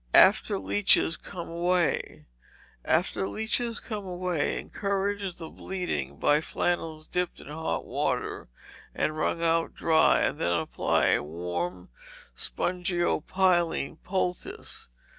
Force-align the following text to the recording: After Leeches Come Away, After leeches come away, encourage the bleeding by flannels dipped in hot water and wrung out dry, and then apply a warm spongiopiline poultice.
After 0.15 0.57
Leeches 0.57 1.15
Come 1.15 1.47
Away, 1.47 2.25
After 2.83 3.27
leeches 3.29 3.79
come 3.79 4.03
away, 4.03 4.57
encourage 4.59 5.35
the 5.37 5.47
bleeding 5.47 6.17
by 6.17 6.41
flannels 6.41 7.05
dipped 7.05 7.39
in 7.39 7.45
hot 7.45 7.85
water 7.85 8.49
and 8.95 9.15
wrung 9.15 9.43
out 9.43 9.75
dry, 9.75 10.21
and 10.21 10.39
then 10.39 10.53
apply 10.53 11.09
a 11.09 11.21
warm 11.21 11.89
spongiopiline 12.33 13.97
poultice. 14.03 14.89